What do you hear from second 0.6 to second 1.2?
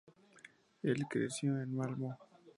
El